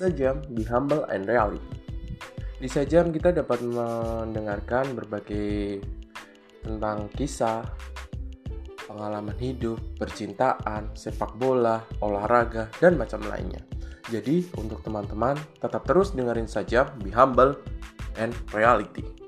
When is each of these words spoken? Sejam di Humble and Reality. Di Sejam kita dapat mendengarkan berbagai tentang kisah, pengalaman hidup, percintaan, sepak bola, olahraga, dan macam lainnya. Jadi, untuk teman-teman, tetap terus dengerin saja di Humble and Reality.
Sejam 0.00 0.40
di 0.48 0.64
Humble 0.64 1.04
and 1.12 1.28
Reality. 1.28 1.76
Di 2.56 2.64
Sejam 2.72 3.12
kita 3.12 3.36
dapat 3.36 3.60
mendengarkan 3.60 4.96
berbagai 4.96 5.84
tentang 6.64 7.12
kisah, 7.12 7.60
pengalaman 8.88 9.36
hidup, 9.36 9.76
percintaan, 10.00 10.96
sepak 10.96 11.36
bola, 11.36 11.84
olahraga, 12.00 12.72
dan 12.80 12.96
macam 12.96 13.20
lainnya. 13.28 13.60
Jadi, 14.08 14.48
untuk 14.56 14.80
teman-teman, 14.80 15.36
tetap 15.60 15.84
terus 15.84 16.16
dengerin 16.16 16.48
saja 16.48 16.88
di 16.96 17.12
Humble 17.12 17.60
and 18.16 18.32
Reality. 18.56 19.19